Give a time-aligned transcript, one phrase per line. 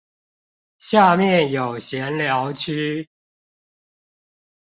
[0.79, 3.07] 下面有閒聊區